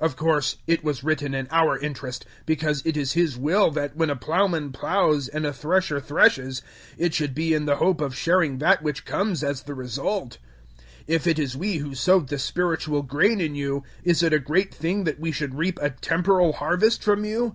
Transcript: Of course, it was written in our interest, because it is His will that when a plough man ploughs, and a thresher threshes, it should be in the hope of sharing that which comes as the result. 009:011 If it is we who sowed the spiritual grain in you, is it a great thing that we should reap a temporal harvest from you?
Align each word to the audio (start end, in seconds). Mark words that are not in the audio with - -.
Of 0.00 0.16
course, 0.16 0.58
it 0.66 0.84
was 0.84 1.02
written 1.02 1.32
in 1.32 1.48
our 1.50 1.78
interest, 1.78 2.26
because 2.44 2.82
it 2.84 2.94
is 2.94 3.14
His 3.14 3.38
will 3.38 3.70
that 3.70 3.96
when 3.96 4.10
a 4.10 4.16
plough 4.16 4.46
man 4.46 4.70
ploughs, 4.70 5.28
and 5.28 5.46
a 5.46 5.52
thresher 5.54 5.98
threshes, 5.98 6.60
it 6.98 7.14
should 7.14 7.34
be 7.34 7.54
in 7.54 7.64
the 7.64 7.76
hope 7.76 8.02
of 8.02 8.14
sharing 8.14 8.58
that 8.58 8.82
which 8.82 9.06
comes 9.06 9.42
as 9.42 9.62
the 9.62 9.72
result. 9.74 10.36
009:011 11.04 11.04
If 11.06 11.26
it 11.26 11.38
is 11.38 11.56
we 11.56 11.76
who 11.78 11.94
sowed 11.94 12.28
the 12.28 12.38
spiritual 12.38 13.00
grain 13.02 13.40
in 13.40 13.54
you, 13.54 13.82
is 14.04 14.22
it 14.22 14.34
a 14.34 14.38
great 14.38 14.74
thing 14.74 15.04
that 15.04 15.18
we 15.18 15.32
should 15.32 15.54
reap 15.56 15.78
a 15.80 15.88
temporal 15.88 16.52
harvest 16.52 17.02
from 17.02 17.24
you? 17.24 17.54